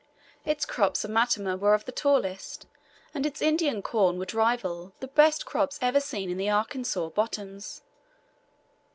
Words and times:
Its 0.45 0.65
crops 0.65 1.03
of 1.05 1.11
matama 1.11 1.55
were 1.55 1.75
of 1.75 1.85
the 1.85 1.91
tallest, 1.91 2.65
and 3.13 3.23
its 3.23 3.39
Indian 3.39 3.83
corn 3.83 4.17
would 4.17 4.33
rival 4.33 4.93
the 4.99 5.07
best 5.07 5.45
crops 5.45 5.77
ever 5.79 5.99
seen 5.99 6.27
in 6.31 6.37
the 6.37 6.49
Arkansas 6.49 7.09
bottoms. 7.09 7.83